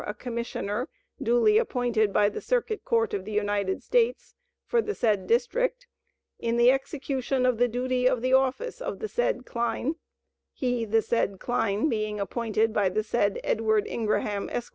[0.07, 0.89] a commissioner,
[1.21, 4.33] duly appointed by the Circuit Court of the United States,
[4.65, 5.85] for the said district,
[6.39, 9.97] in the execution of the duty of the office of the said Kline,
[10.51, 14.69] he, the said Kline, being appointed by the said Edward Ingraham, Esq.